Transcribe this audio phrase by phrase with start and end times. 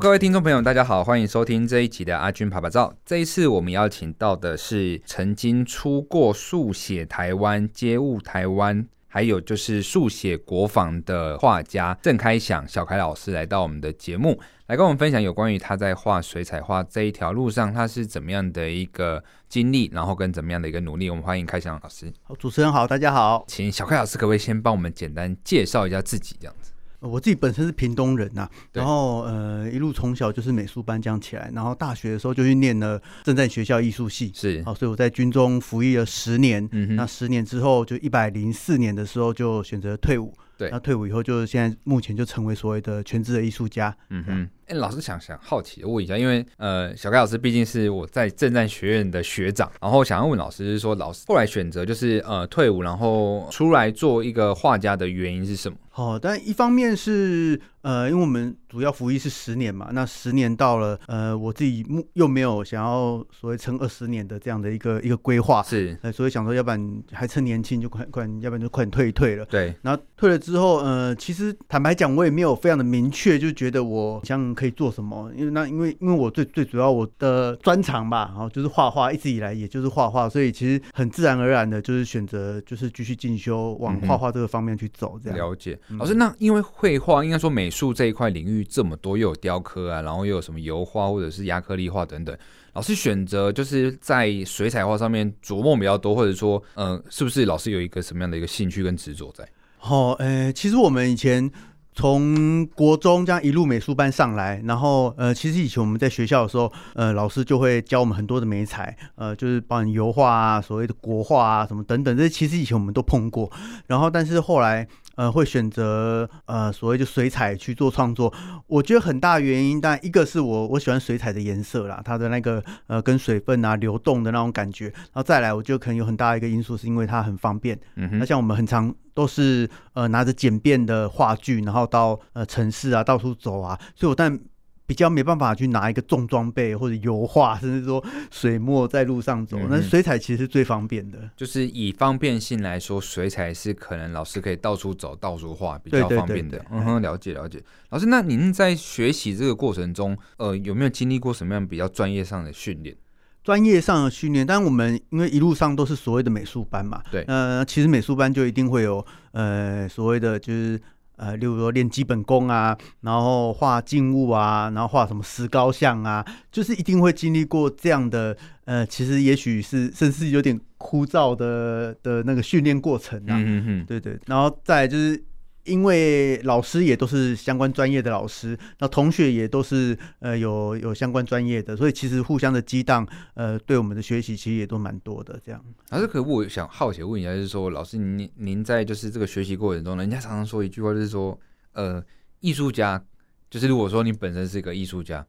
[0.00, 2.94] 各位听众朋友，大家好，欢迎收听这一集的阿军啪啪照。
[3.04, 8.84] 这一次我们邀请到的是曾经出过《速写台湾》《街舞台湾》。
[9.10, 21.08] 还有就是速写国防的画家郑开祥小凯老师来到我们的节目，来跟我们分享有关于他在画水彩画这一条路上，他是怎么样的一个经历，然后跟怎么样的一个努力。
[21.10, 22.12] 我们欢迎开祥老师。
[22.22, 26.70] 好，主持人好，大家好，请小凯老师可不可以先帮我们简单介绍一下自己，这样子。
[27.00, 40.34] 我自己本身是屏东人呐、啊，然后呃一路从小就是美术班这样起来，然后大学的时候就去念了正在学校艺术系，是，好，所以我在军中服役了十年，嗯，那十年之后就一百零四年的时候就选择退伍。
[40.56, 43.96] 对，那退伍以后，就是现在目前就成为所谓的全职的艺术家。
[44.10, 55.76] 嗯哼，哎，老师想想好奇的问一下，因为呃，小盖老师毕竟是我在正战学院的学长，然后想要问老师，是说老师后来选择就是呃退伍，然后出来做一个画家的原因是什么？
[55.94, 69.44] 哦，但一方面是呃，因为我们主要服役是十年嘛，那十年到了，呃，我自己目又没有想要所谓撑二十年的这样的一个一个规划，是，呃，所以想说，要不然还趁年轻就快快，要不然就快点退一退了。
[69.46, 85.38] 对，然后退了之后，呃，其实坦白讲，我也没有非常的明确，就觉得我想可以做什么，因为那因为因为我最最主要我的专长吧，然后就是画画，一直以来也就是画画，所以其实很自然而然的就是选择就是继续进修，往画画这个方面去走，这样。
[85.38, 85.78] 嗯、了解。
[85.90, 92.36] 老师，那因为绘画应该说美术这一块领域这么多，又有雕刻啊，然后又有什么油画或者是亚克力画等等，
[92.72, 99.48] 老师选择就是在水彩画上面琢磨比较多，或者说，嗯、呃，是不是老师有一个什么样的一个兴趣跟执着在？
[99.76, 101.48] 好、哦，呃、欸，其实我们以前。
[101.98, 113.50] 从国中这样一路美术班上来，然后呃，其实以前我们在学校的时候，呃，老师就会教我们很多的美彩，呃，就是包含油画啊、所谓的国画啊什么等等，这些其实以前我们都碰过。
[113.88, 114.86] 然后，但是后来
[115.18, 118.32] 呃，会选择呃所谓就水彩去做创作。
[118.68, 124.86] 我觉得很大原因，但一个是我我喜欢水彩的颜色啦，它的那个呃跟水分啊流动的那种感觉。
[124.86, 127.76] 然后再来，我觉得可能有很大一个因素是因为它很方便。
[127.96, 128.94] 嗯哼，那像我们很常。
[129.18, 134.38] 都是呃拿着简便的画具，然后到呃城市啊到处走啊，所以我但
[134.88, 139.58] 比较没办法去拿一个重装备或者油画，甚至说水墨在路上走。
[139.68, 146.64] 那、嗯、水彩其实是最方便的，就是以方便性来说，水彩是可能老师可以到处走到处画比较方便的。
[146.70, 147.62] 嗯哼，了解了解。
[147.90, 152.96] 老师，那您在学习这个过程中，呃，有没有经历过什么样比较专业上的训练？
[153.44, 160.80] 专业上的训练，但我们因为一路上都是所谓的美术班嘛，对，呃，其实美术班就一定会有呃所谓的就是
[161.18, 175.22] 呃，例如说练基本功啊，然后画静物啊，然后画什么石膏像啊，就是一定会经历过这样的呃，其实也许是甚至有点枯燥的的那个训练过程啊，嗯嗯，对对，然后再就是。
[175.68, 185.38] 因为老师也都是相关专业的老师，那同学也都是呃有有相关专业的，所以其实互相的激荡，呃，对我们的学习其实也都蛮多的。
[185.44, 191.38] 这样，还是可不我想好奇问一下，就是说，老师您您在就是这个学习过程中，人家常常说一句话，就是说，
[191.72, 192.02] 呃，
[192.40, 193.04] 艺术家
[193.50, 195.26] 就是如果说你本身是一个艺术家，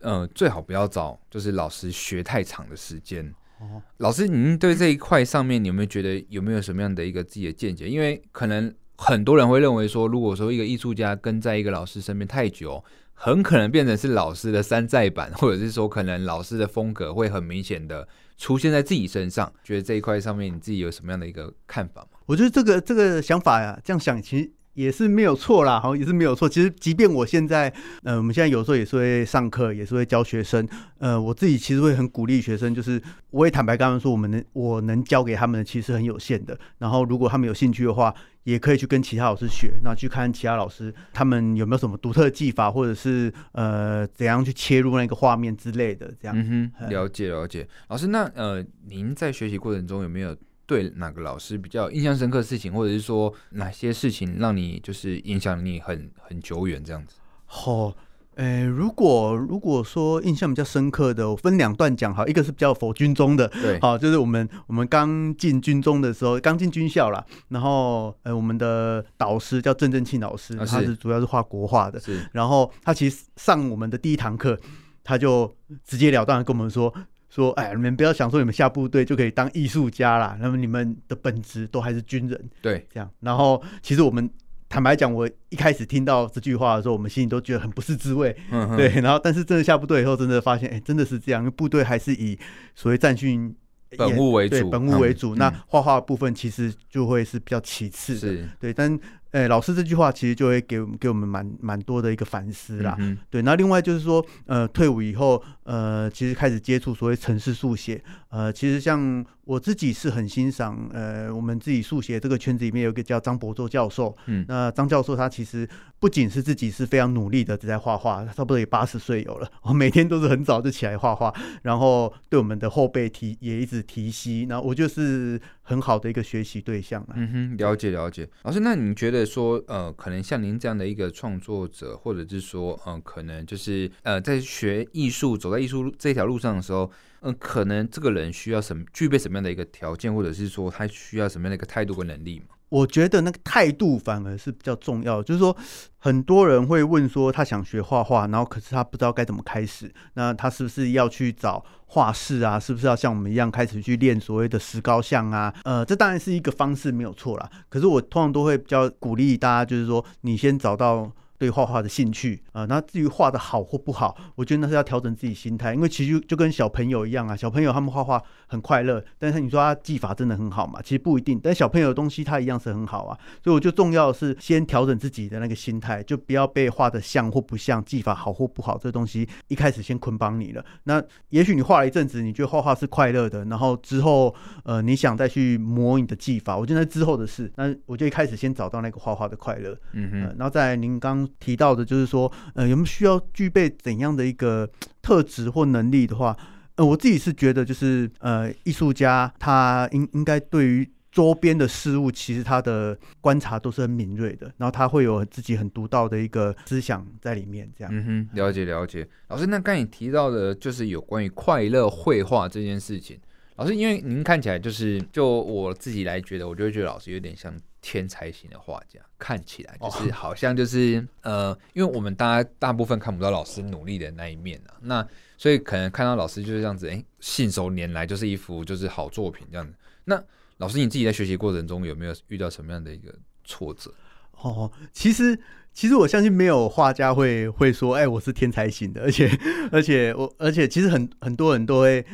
[0.00, 3.34] 呃，最好不要找就是老师学太长的时间。
[3.60, 7.88] 哦，老师您对这一块上面，你有没有觉得有没有什么样的一个自己的见解？
[7.88, 8.72] 因为可能。
[8.96, 19.52] 很多人会认为说，如果说一个艺术家跟在一个老师身边太久，很可能变成是老师的山寨版，或者是说，可能老师的风格会很明显的出现在自己身上。
[19.62, 22.18] 觉得这一块上面，你自己有什么样的一个看法吗？
[22.26, 24.52] 我觉得这个这个想法呀，这样想其实。
[24.74, 26.48] 也是没有错啦，好，也是没有错。
[26.48, 27.70] 其实，即便我现在，
[28.04, 30.66] 呃，我们现在有时候也是会上课，也是会教学生。
[30.96, 32.98] 呃，我自己其实会很鼓励学生，就是
[33.32, 36.58] 我也坦白跟他们说，我们能我能教给他们的其实很有限的。
[36.78, 46.12] 然后，如果他们有兴趣的话，也可以去跟其他老师学，那去看其他老师他们有没有什么独特的技法，或者是呃怎样去切入那个画面之类的。
[46.20, 47.68] 这样，嗯哼，了解了解。
[47.88, 50.36] 老师，那呃，您在学习过程中有没有？
[50.64, 57.16] 对哪个老师比较印象深刻的事情，或者是说哪些事情让你就是影响你很很久远这样子？
[57.44, 57.94] 好，
[58.36, 74.58] 诶，如果如果说印象比较深刻的，我分两段讲哈，一个是比较佛军中的，对，好，就是我们我们刚进军中的时候，刚进军校啦，然后呃，我们的导师叫郑正庆老师，他是主要是画国画的，是，然后他其实上我们的第一堂课，
[75.04, 75.54] 他就
[75.84, 76.92] 直截了当的跟我们说。
[77.34, 82.50] 说，哎，你们不要想说你们下部队就可以当艺术家啦，那么你们的本质都还是军人。
[82.60, 83.10] 对，这样。
[83.20, 84.28] 然后，其实我们
[84.72, 88.34] 坦白讲，我一开始听到这句话的时候，我们心里都觉得很不是滋味。
[88.50, 88.74] 嗯。
[88.74, 92.38] 对，然后，但是真的下部队以后，真的发现，哎，真的是这样，因为部队还是以
[92.74, 93.54] 所谓战训
[93.98, 95.34] 本务为主，对，本务为主。
[95.34, 98.20] 嗯、那画画部分其实就会是比较其次的。
[98.20, 98.48] 是。
[98.58, 98.98] 对，但
[99.32, 102.94] 哎，老师这句话其实就会给我们给我们蛮蛮多的一个反思啦。
[103.00, 115.66] 嗯、对，那另外就是说，呃，退伍以后，呃，其实开始接触所谓城市速写，呃，其实像我自己是很欣赏，呃，我们自己速写这个圈子里面有一个叫张伯周教授，嗯，那张教授他其实
[115.98, 121.32] 不仅是自己是非常努力的在画画，差不多也八十岁有了，我每天都是很早就起来画画，
[121.62, 127.02] 然后对我们的后辈提也一直提携，那我就是很好的一个学习对象。
[127.14, 129.21] 嗯哼，了解了解，老师，那你觉得？
[129.24, 136.90] 说呃，可能像您这样的一个创作者，或者是说，嗯、可能就是呃，在学艺术、走在艺术这条路上的时候，
[137.20, 142.42] 嗯、可能这个人需要什么，具备什么样的一个条件，或者是说他需要什么样的一个态度和能力？
[142.72, 145.54] 我觉得那个态度反而是比较重要，就是说，
[145.98, 152.58] 很多人会问说他想学画画，然后可是他不知道该怎么开始，那他是不是要去找画室啊？
[152.58, 155.52] 是不是要像我们一样开始去练所谓的石膏像啊？
[155.64, 157.50] 呃，这当然是一个方式，没有错啦。
[157.68, 161.12] 可是我通常都会比较鼓励大家，就是说，你先找到。
[161.42, 170.80] 对画画的兴趣啊，那至于画的好或不好，我觉得那是要调整自己心态，因为其实就，跟小朋友一样啊，小朋友他们画画很快乐，但是你说他技法真的很好嘛？
[170.80, 180.64] 其实不一定，但小朋友的东西他一样是很好啊，所以我觉得重要的是先调整自己的那个心态，就不要被画的像或不像，技法好或不好这东西一开始先捆绑你了。
[180.84, 187.52] 那也许你画了一阵子，你觉得画画是快乐的，然后之后呃你想再去磨你的技法，我觉得那之后的事。
[187.56, 191.28] 那我就一开始先找到那个画画的快乐，嗯哼，呃、然后再您刚。
[191.38, 194.68] 提到的就是说，呃，有没有需要具备怎样的一个
[195.02, 196.36] 特质或能力的话，
[196.76, 207.70] 呃，我自己是觉得，就是呃，艺术家他应应该对于周边的事物，其实他的观察都是很敏锐的，然后他会有自己很独到的一个思想在里面。
[207.76, 209.06] 这样，嗯哼，了解了解。
[209.28, 213.18] 老师，那刚你提到的，就是有关于快乐绘画这件事情。
[213.56, 225.06] 老师，因为您看起来就是，就我自己来觉得，我就会觉得老师有点像天才型的画家，看起来就是好像就是、哦、呃，因为我们大家大部分看不到老师努力的那一面啊，那
[225.36, 229.74] 所以可能看到老师就是这样子，哎、欸，信手拈来就是一幅就是好作品这样子。
[230.04, 230.22] 那
[230.58, 233.12] 老师你自己在学习过程中有没有遇到什么样的一个
[233.44, 233.92] 挫折？
[234.40, 235.38] 哦，其实
[235.72, 239.28] 其实我相信没有画家会会说，哎、欸，我是天才型的，而且
[239.72, 242.06] 而且我而且其实很很多人都会。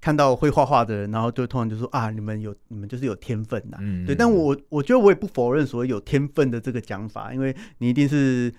[0.00, 4.14] 看到会画画的人，然后就通常就说啊，你们有你们就是有天分呐、啊，嗯、对。
[4.14, 8.52] 但我我觉得我也不否认所谓有天分的这个讲法，因为你一定是，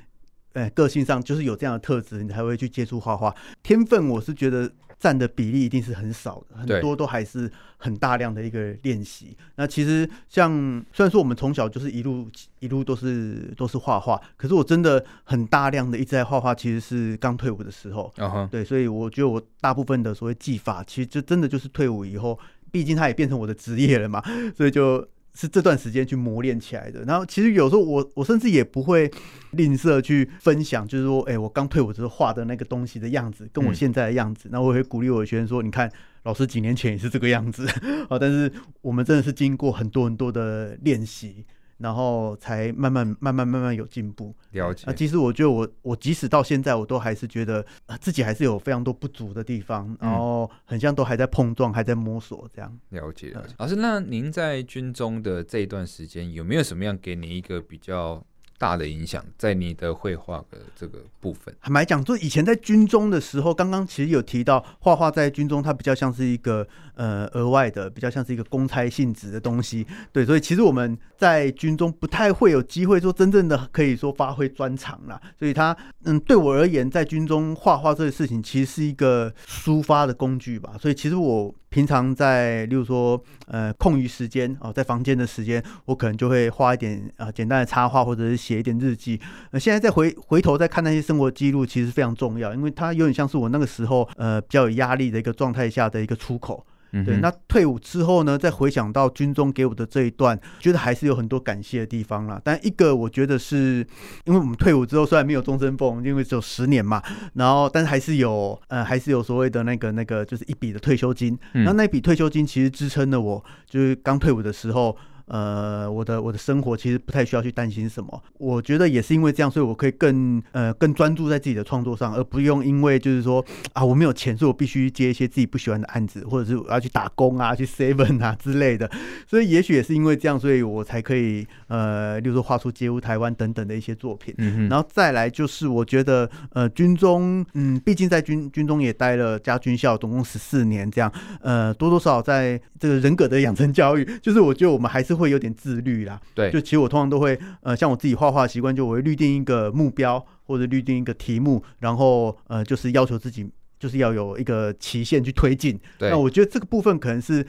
[0.54, 3.36] 呃，个性上就是有这样的特质，你才会去接触画画。
[3.64, 4.72] 天分我是觉得。
[5.02, 9.36] 占的比例一定是很少的，很多都还是很大量的一个练习。
[9.56, 10.52] 那其实像
[10.94, 18.14] 虽然说我们从小就是一路一路都是都是画画，可是我真的很大量的一直在画画，其实是刚退伍的时候。
[18.18, 18.48] Uh huh.
[18.50, 22.38] 对，所以我觉得我大部分的所谓技法，其实就真的就是退伍以后，
[22.72, 24.24] 毕竟它也变成我的职业了嘛，
[24.56, 25.06] 所以就。
[25.34, 27.04] 是这段时间去磨练起来的。
[27.04, 29.12] 然后其实有时候我我甚至也不会
[29.52, 34.50] 吝啬去分享，就是说，哎，我刚退伍之后画的那个东西的样子，跟我现在的样子。
[34.52, 35.92] 那、嗯、我会鼓励我的学生说，你看，
[36.24, 37.68] 老师几年前也是这个样子
[38.10, 38.18] 啊。
[38.20, 41.46] 但是我们真的是经过很多很多的练习。
[41.82, 44.36] 然后才慢慢慢慢慢慢有进步。
[44.52, 44.86] 了解。
[44.86, 47.66] 啊，其实我觉得我我即使到现在，我都还是觉得
[48.00, 52.80] 自己还是有非常多不足的地方，然后很像都还在碰撞，还在摸索这样。
[52.90, 53.54] 了解了解。
[53.58, 58.24] 老师，那您在军中的这一段时间，有没有什么样给你一个比较
[58.62, 69.88] 大的影响，在你的绘画的这个部分，坦白讲，就以前在军中的时候，刚刚其实有提到画画在军中，它比较像是一个呃额外的，比较像是一个公差性质的东西。
[70.12, 75.20] 对，所以其实我们在军中不太会有机会说真正的可以说发挥专长啦。
[75.40, 80.76] 所以它嗯，对我而言，在军中画画这个事情，其实是一个抒发的工具吧。
[80.80, 81.52] 所以其实我。
[81.72, 89.20] 平常在，例如说，呃，空余时间哦，在房间的时间，我可能就会画一点啊、简单的插画，或者是写一点日记。
[89.52, 96.66] 呃，现在再回回头再看那些生活记录，其实非常重要，因为它有点像是我那个时候呃比较有压力的一个状态下的一个出口。
[97.06, 102.42] 对，那退伍之后呢，再回想到军中给我的这一段，觉得还是有很多感谢的地方啦。
[102.44, 103.78] 但一个我觉得是，
[104.26, 107.02] 因为我们退伍之后虽然没有终身俸，因为只有十年嘛，
[107.36, 111.40] 然后但是还是有，呃，还是有所谓的那个那个，就是一笔的退休金。
[111.54, 114.98] 然后那笔退休金其实支撑了我，就是刚退伍的时候。
[115.32, 118.22] 呃，我的我的生活其实不太需要去担心什么。
[118.38, 128.92] 我觉得也是因为这样，所以我可以更呃更专注在自己的创作上，而不用因为就是说啊我没有钱，所以我必须接一些自己不喜欢的案子，或者是我要去打工啊，去 seven 啊之类的。
[129.26, 134.36] 所以也许也是因为这样，所以我才可以呃，例如说画出街舞台湾等等的一些作品。
[134.38, 134.68] 嗯哼。
[134.68, 141.10] 然后再来就是我觉得呃军中嗯，毕竟在军军中也待了加军校，总共十四年这样，
[141.40, 145.21] 呃多多少少在这个人格的养成教育，就是我觉得我们还是。
[145.22, 146.20] 会有点自律啦。
[146.34, 153.50] 对，就其实我通常都会，呃，像我自己画画习惯，就我会预定一个目标或者预定一个题目，然后呃，就是要求自己
[153.80, 155.80] 就是要有一个期限去推进。
[155.98, 157.46] 对，那我觉得这个部分可能是，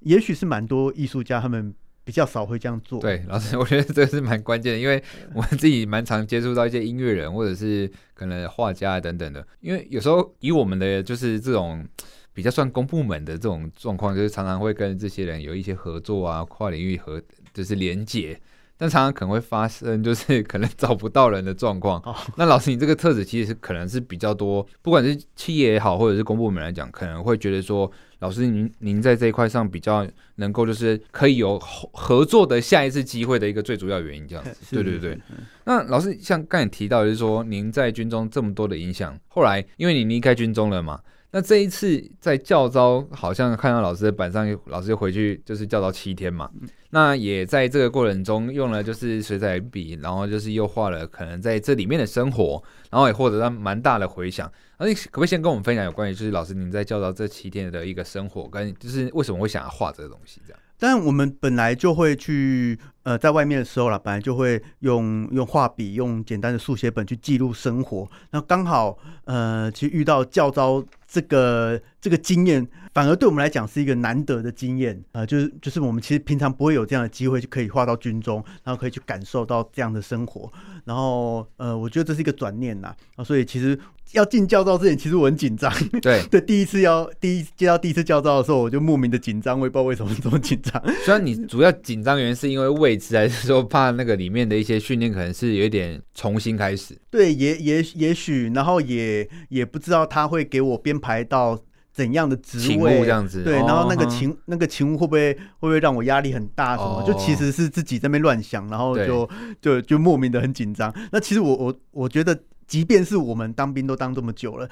[0.00, 1.72] 也许是蛮多艺术家他们。
[2.04, 3.00] 比较少会这样做。
[3.00, 5.00] 对，老师，我觉得这个是蛮关键的，因为
[5.36, 9.46] 我自己蛮常接触到一些音乐人或者是可能画家等等的。
[9.60, 11.86] 因为有时候以我们的就是这种
[12.32, 17.20] 比较算公部门的这种状况，就是常常会跟这些人有一些合作啊，跨领域合
[17.52, 18.40] 就是连接，
[18.76, 22.00] 但常常可能会发生就是可能找不到人的状况。
[22.02, 22.14] 哦。
[22.36, 27.90] 那老师，你这个特质其实是可能是比较多，不管是企业也好，或者是公部门来讲，可能会觉得说。
[28.22, 34.54] 老师您，您您在这一块上比较能够，就是可以有合作的下一次机会的一个最主要原因，这样子。
[34.70, 35.18] 对对对。
[35.64, 41.00] 那老师像刚才提到，就是说您在军中这么多的影响，后来因为你离开军中了嘛，
[41.34, 46.50] 那这一次在教招，好像看到老师的板上，老师就回去就是教招七天嘛。
[46.90, 54.50] 那也在这个过程中用了就是水彩笔，然后就是又画了可能在这里面的生活，然后也获得了蛮大的回响。
[54.78, 60.60] 那可不可以先跟我们分享有关于就是老师您在教招这七天的一个生活，跟就是为什么会想要画这个东西这样？
[60.78, 68.08] 但我们本来就会去呃在外面的时候啦，本来就会用用画笔、用简单的速写本去记录生活。
[68.30, 80.50] 那刚好呃，其实遇到教招这个这个经验，反而对我们来讲是一个难得的经验啊、呃，就是就是我们其实平常不会有这样的机会，就可以画到军中，然后可以去感受到这样的生活。
[80.84, 83.78] 然后呃，我觉得这是一个转念呐啊，所以其实。
[84.14, 85.72] 要进教招之前，其实我很紧张。
[86.02, 90.82] 对对，第一次要第一接到第一次教招的时候，我就莫名的紧张，我也不知道为什么这么紧张。
[91.02, 96.98] 虽然你主要紧张原因是因为为还是说怕那个里面的一些训练可能是有点重新开始？
[97.10, 101.58] 对，也也也许，然后也也不知道他会给我编排到
[101.92, 103.42] 怎样的职位这样子。
[103.42, 107.00] 对，然后那个情、哦、那个情务会不会会不会让我压力很大什么？
[107.00, 109.28] 哦、就其实是自己在那边乱想，然后就
[109.60, 110.94] 就就莫名的很紧张。
[111.10, 112.38] 那其实我我我觉得。
[112.64, 114.66] 即便是我们当兵都当这么久了，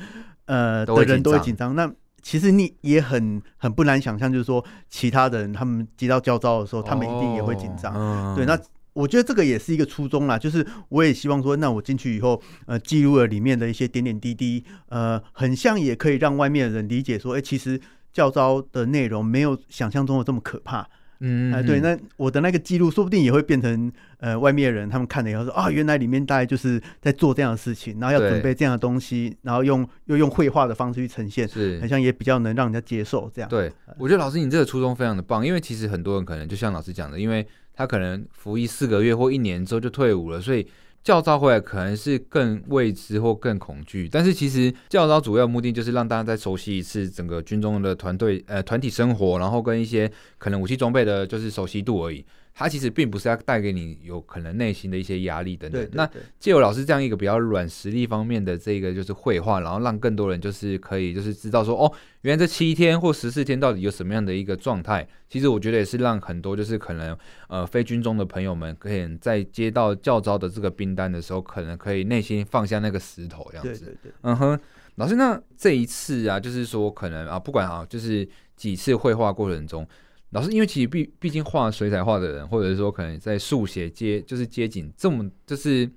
[0.47, 1.77] 呃，的人都会紧张。
[1.77, 7.95] 那其实你也很很不难想象，就是说其他的人他们接到教招的时候，他们一定也会紧张。
[7.95, 8.59] 哦、对，那
[8.93, 17.81] 我觉得这个也是一个初衷啦，就是我也希望说，那我进去以后，呃，记录了里面的一些点点滴滴，呃，很像也可以让外面的人理解说，哎、欸，其实
[18.12, 20.89] 教招的内容没有想象中的这么可怕。
[21.21, 33.49] 嗯，哎，对，那我的那个记录说不定也会变成呃，外面的人他们看了以后说啊，原来里面大概就是在做这样的事情，然后要准备这样的东西，然后用又用绘画的方式去呈现，是好像也比较能让人家接受这样。
[33.50, 40.67] 对，我觉得老师你这个初衷非常的棒，因为其实很多人可能就像老师讲的，因为他可能服役四个月或一年之后就退伍了，所以。
[41.02, 52.25] 教招回来可能是更未知或更恐惧，但是其实教招主要目的就是让大家再熟悉一次整个军中的团队呃团体生活，然后跟一些可能武器装备的就是熟悉度而已。
[52.52, 55.80] 它其实并不是要带给你有可能内心的一些压力等等。
[55.80, 61.90] 对对对，那借由老师这样一个比较软实力方面的这个就是绘画，然后让更多人就是可以就是知道说哦，
[62.23, 65.09] 原来这七天或十四天到底有什么样的一个状态。
[65.28, 67.16] 其实我觉得也是让很多就是可能
[67.49, 73.85] 呃非军中的朋友们可以在接到教招的这个兵单的时候，可能可以内心放下那个石头这样子。
[73.85, 74.12] 对对对。
[74.23, 74.61] 嗯哼，
[74.97, 79.87] 老师，那这一次啊，就是说可能啊，不管啊，就是几次绘画过程中。
[80.31, 85.91] 老师，因为其实毕毕竟画水彩画的人，或者是说可能在速写街就是街景这么就是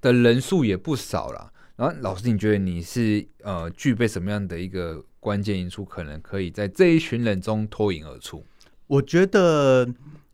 [0.00, 1.52] 的人数也不少啦。
[1.76, 8.44] 然后老师，你觉得你是呃具备什么样的一个关键因素，可能可以在这一群人中脱颖而出？
[8.88, 9.88] 我觉得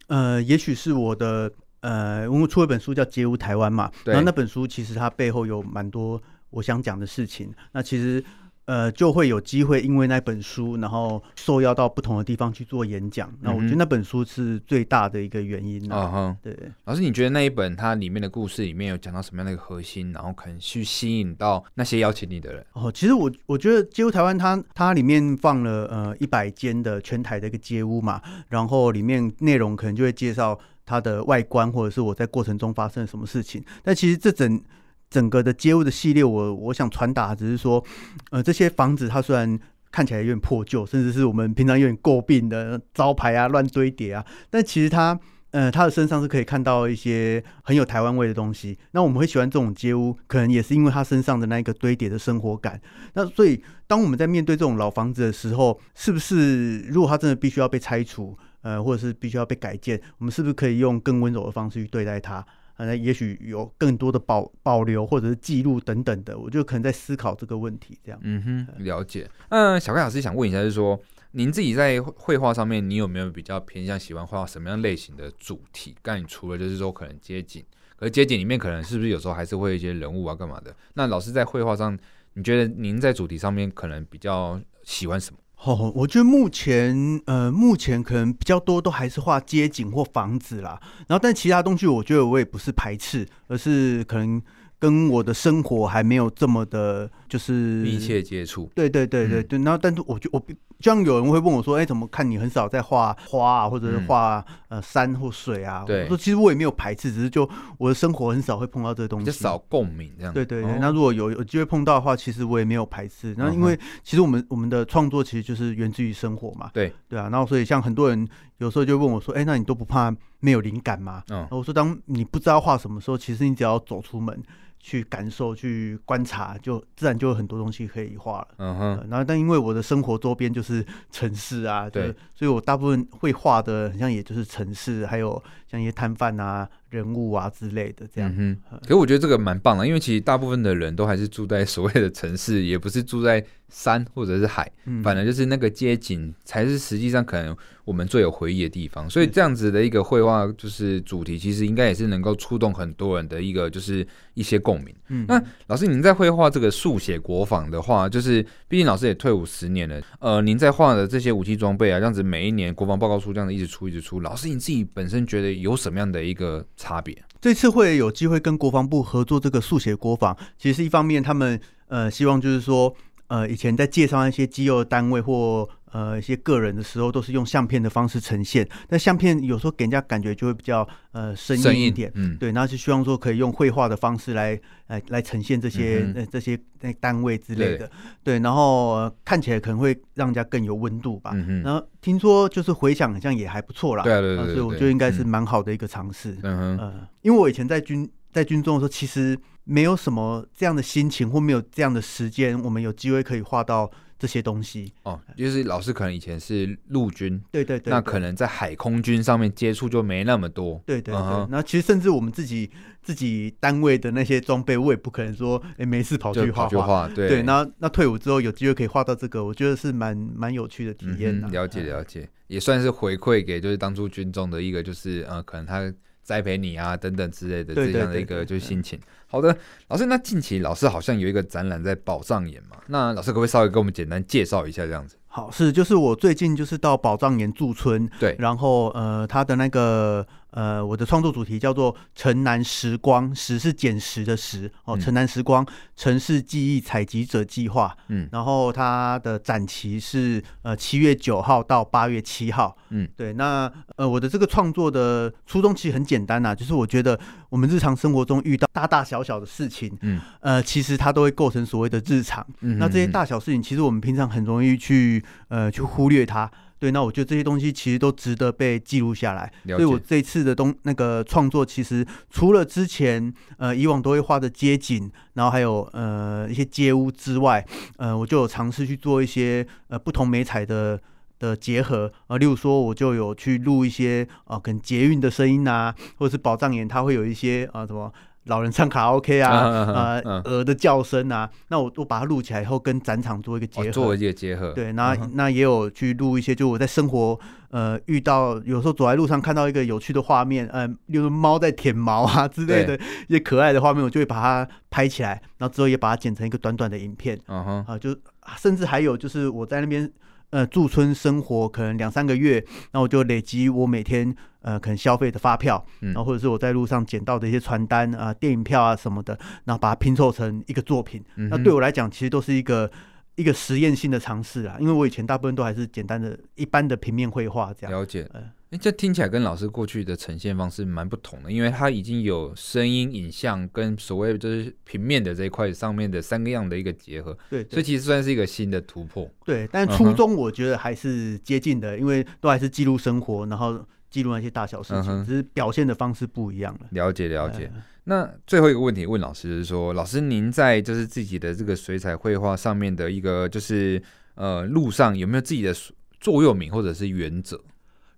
[0.07, 7.53] 呃，也许是我的呃，我出了一本书叫《街舞台湾》嘛，然后那本书其实它背后有蛮多我想讲的事情。
[7.73, 8.25] 那其实。
[8.71, 13.29] 呃，就会有机会因为那本书，然后受邀到不同的地方去做演讲。
[13.41, 15.91] 那、嗯、我觉得那本书是最大的一个原因。
[15.91, 16.57] 啊哈，对。
[16.85, 22.65] 老师，你觉得那一本它里面的故事里面有讲到什么样的一个核心，然后可能去吸引到那些邀请你的人？
[22.75, 33.65] 哦，其实我我觉得街屋台湾它它里面放了呃一百间的全台的一个街屋嘛，然后里面内容可能就会介绍它的外观，或者是我在过程中发生了什么事情。
[33.83, 34.63] 但其实这整
[35.11, 37.85] 整个的街屋的系列我，我想传达只是说，
[38.31, 39.59] 呃，这些房子它虽然
[39.91, 45.19] 看起来有点破旧，甚至是我们平常有点诟病的招牌啊乱堆叠啊，但其实它，
[45.51, 48.79] 呃，它的身上是可以看到一些很有台湾味的东西。
[48.93, 52.81] 那我们会喜欢这种街屋，可能也是因为它身上的那一个堆叠的生活感。
[53.15, 62.47] 那所以，当我们在面对这种老房子的时候，是不是如果它真的必须要被拆除，呃，或者是必须要被改建，我们是不是可以用更温柔的方式去对待它？
[62.85, 68.21] 那也许有更多的保保留或者是记录等等的，我就可能在思考这个问题，这样。
[68.23, 69.29] 嗯哼，了解。
[69.51, 71.01] 嗯，小盖老师想问一下，就是说，
[71.33, 75.95] 您自己在绘画上面，你有没有比较偏向喜欢画什么样类型的主题？
[76.03, 77.65] 刚你除了就是说可能街景，
[77.97, 80.75] 可是街景里面可能是不是有时候还是会有一些人物啊干嘛的？
[80.95, 81.99] 那老师在绘画上，
[82.35, 85.39] 你觉得您在主题上面可能比较喜欢什么？
[85.65, 90.81] 哦，我觉得目前呃，目前可能比较多都还是画街景或房子啦。
[91.07, 94.41] 然后，但其他东西我觉得我也不是排斥，而是可能
[94.79, 98.71] 跟我的生活还没有这么的，就是密切接触。
[98.75, 99.59] 对对对对对。
[99.59, 100.43] 嗯、然后，但是我就我。
[100.81, 110.33] 就像有人会问我说：“哎、欸，怎么看你很少在画花啊，或者是画、嗯、呃山或水啊？”对，我说其实我也没有排斥，只是就我的生活很少会碰到这个东西，就少共鸣这样。
[110.33, 113.35] 对对对，哦、那如果有有机会碰到的话，其实我也没有排斥。
[113.37, 116.71] 那因为其实我们我们的创作其实就是源自于生活嘛。
[116.73, 124.43] 对对啊，然后所以像很多人有时候就问我说：“哎、欸，那你都不怕没有灵感吗？”嗯，我说：“当你不知道画什么时候，其实你只要走出门。”
[124.81, 128.49] 去感受、去观察，就自然就有很多东西可以画了。
[128.57, 129.07] 嗯哼、呃。
[129.11, 136.69] 然后，但因为我的生活周边就是城市啊，对，所以我大部分会画的，好像也就是城市，还有像一些摊贩啊。
[136.91, 138.31] 人物啊之类的，这样。
[138.37, 138.79] 嗯哼。
[138.83, 149.09] 可是我觉得这个蛮棒的，因为其实大部分的人都还是住在所谓的城市，也不是住在山或者是海，嗯、反正就是那个街景才是实际上可能我们最有回忆的地方。
[149.09, 154.95] 所以这样子的一个绘画就是主题，其实应该也是能够触动很多人的一个就是一些共鸣。
[155.09, 155.25] 嗯。
[155.29, 166.67] 那老师，您在绘画这个速写国防的话，就是毕竟老师也退伍十年了，呃，您在画的这些武器装备啊，这样子每一年国防报告书这样子一直出一直出，老师你自己本身觉得有什么样的一个？
[166.81, 167.23] 差别。
[167.41, 172.95] 这次会有机会跟国防部合作这个速写国防，其实一方面，他们呃希望就是说，
[173.29, 175.69] 呃以前在介绍一些机构单位或。
[175.93, 187.91] 呃，一些个人的时候都是用相片的方式呈现，那相片有时候给人家感觉就会比较呃生硬一点，嗯，对，然后就希望说可以用绘画的方式来来来呈现这些、嗯、呃这些那单位之类的，
[188.23, 191.33] 对，然后、呃、看起来可能会让人家更有温度吧。
[191.35, 196.37] 嗯，然后听说就是回想好像也还不错啦，对对对，所以我觉得应该是蛮好的一个尝试。
[196.43, 203.91] 嗯哼，呃，因为我以前在军在军中的时候，其实没有什么这样的心情或没有这样的时间，我们有机会可以画到。
[204.21, 211.47] 这些东西哦，就是老师可能以前是陆军，对对对，那可能在海空军上面接触就没那么多，对对对。
[211.49, 212.71] 那其实甚至我们自己
[213.03, 217.43] 自己单位的那些装备，我也不可能说哎没事跑去画画，对对。
[217.43, 221.49] 那那退伍之后有机会可以画到这个，我觉得是蛮蛮有趣的体验的。
[221.49, 225.91] 了解了解，也算是回馈给就是当初军中的一个就是呃可能他。
[226.31, 228.97] 栽培你啊，等等之类的这样的一个就是心情。
[229.27, 229.57] 好的，
[229.89, 232.77] 老师，那近期老师好像有一个展览在宝藏岩嘛？
[232.87, 235.17] 那老师可不可以稍微给我们简单介绍一下这样子？
[235.27, 240.25] 好，是就是我最近就是到宝藏岩驻村，对，然后呃，他的那个。
[240.53, 245.65] 呃，我的创作主题叫做“城南时光”，时是捡拾的拾哦，“城南时光”
[245.97, 247.97] 城市记忆采集者计划。
[248.09, 252.77] 嗯，然后它的展期是呃七月九号到八月七号。
[252.91, 262.45] 嗯，对，那呃我的这个创作的初衷其实很简单呐、啊，就是我觉得我们日常生活中遇到大大小小的事情，嗯，呃，其实它都会构成所谓的日常。
[262.61, 266.51] 嗯，那这些大小事情，其实我们平常很容易去呃去忽略它。
[266.81, 269.53] 对，那我觉得这些东西其实都值得被记录下来。
[269.67, 277.63] 所以我这次的东那个创作，其实除了之前呃以往都会画的街景，然后还有呃一些街屋之外，
[277.99, 280.99] 呃我就有尝试去做一些呃不同美彩的
[281.39, 288.11] 的结合啊、呃，例如说我就有去录一些啊、呃、跟捷运的声音啊，或者是宝藏岩它会有一些啊、呃、什么。
[288.45, 294.73] 老人唱卡拉 OK 啊，呃，鹅的叫声啊，那我我把它录起来以后，跟展场做一个结合，做一个结合。
[294.73, 297.39] 对，那那也有去录一些，就我在生活
[297.71, 302.99] 呃遇到，有时候走在路上看到一个有趣的画面，呃，例如猫在舔毛啊之类的
[303.29, 307.39] 一些可爱的画面，我就会把它拍起来，然后之后也把它剪成一个短短的影片。
[307.47, 308.17] 嗯哼，啊，就
[308.57, 310.11] 甚至还有就是我在那边。
[310.51, 321.25] 呃，驻村生活可能两三个月，那我就累积我每天呃可能消费的发票，然后或者是我在路上捡到的一些传单啊、呃、电影票啊什么的，然后把它拼凑成一个作品。
[321.37, 322.91] 嗯、那对我来讲，其实都是一个
[323.37, 327.93] 一个实验性的尝试啊，因为我以前大部分都还是简单的一般的平面绘画这样。
[327.93, 328.29] 了解。
[328.33, 339.29] 呃哎，这听起来跟老师过去的呈现方式蛮不同的，因为它已经有声音、影像跟所谓就是平面的这一块上面的三个样的一个结合，对，对，所以其实算是一个新的突破。
[339.45, 346.87] 对，但初衷我觉得还是接近的，嗯、因为都还是记录生活，然后记录那些大小事情，嗯、只是表现的方式不一样了。
[346.91, 347.69] 了解，了解。
[347.75, 354.03] 嗯、那最后一个问题问老师是说，老师您在就是自己的这个水彩绘画上面的一个就是
[354.35, 355.75] 呃路上有没有自己的
[356.19, 357.61] 座右铭或者是原则？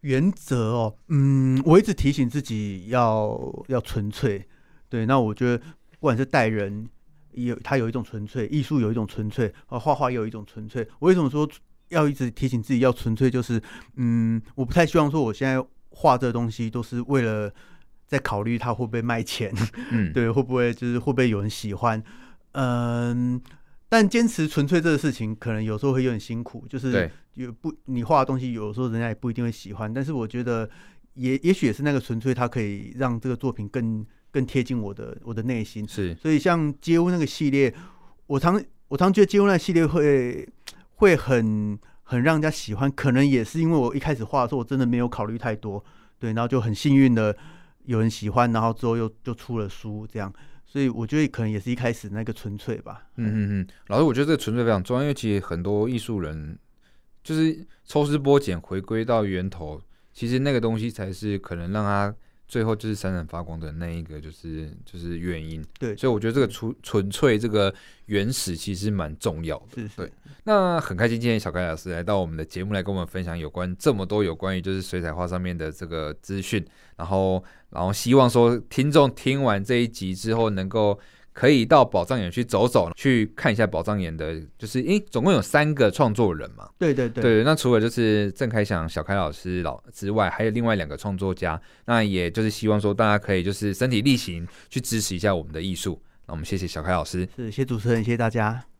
[0.01, 4.45] 原则哦，嗯，我一直提醒自己要要纯粹，
[4.89, 5.07] 对。
[5.07, 6.89] 那我觉得不管是待人，
[7.33, 10.85] 有它有一种纯粹，艺术有一种纯粹，呃，画画有一种纯粹。
[10.99, 11.49] 我为什么说
[11.91, 13.63] 要一直提醒自己要纯粹，就是
[13.95, 17.53] 嗯，我不太希望说我现在画这东西都是为了
[18.13, 19.51] 在考虑它会不会卖钱，
[19.91, 22.03] 嗯， 对，会不会就是会不会有人喜欢，
[22.53, 23.41] 嗯，
[23.89, 30.69] 但坚持纯粹这个事情，可能有时候会有点辛苦，就是有不你画的东西，有时候人家也不一定会喜欢，但是我觉得
[31.15, 37.75] 也也许也是那个纯粹，它可以让这个作品更更贴近我的我的内心，是，所以像街屋那个系列，
[38.27, 40.49] 我常我常觉得街屋那个系列会。
[40.97, 45.85] 会很很让人家喜欢，可能也是因为我一开始画的时候，我真的没有考虑太多，
[46.21, 47.37] 对，然后就很幸运的
[47.85, 50.33] 有人喜欢，然后之后又就出了书，这样，
[50.65, 53.07] 所以我觉得可能也是一开始那个纯粹吧。
[53.17, 56.59] 嗯嗯嗯，老师，我觉得这个纯粹非常重要，因为其实很多艺术人
[57.23, 59.81] 就是抽丝剥茧，回归到源头，
[60.13, 62.15] 其实那个东西才是可能让他。
[62.53, 65.65] 最后就是闪闪发光的那一个，就是就是原因。
[65.79, 69.81] 对，所以我觉得这个纯纯粹这个原始其实蛮重要的。
[69.81, 70.13] 是是对，
[70.45, 76.63] 那很开心今天小凯老师来到我们的节目来跟我们分享有关这么多有关于就是水彩画上面的这个资讯，
[76.97, 81.01] 然后然后希望说听众听完这一集之后能够。
[81.33, 86.69] 可以到宝藏岩去走走，去看一下宝藏岩的，就是诶，总共有三个创作人嘛。
[86.79, 87.23] 对对对。
[87.23, 91.61] 对，那除了就是郑开祥、小开老师老之外，还有另外两个创作家。
[91.87, 96.01] 那也就是希望说，大家可以就是身体力行去支持一下我们的艺术。
[96.27, 98.72] 那我们谢谢小开老师，是谢谢主持人，谢谢大家。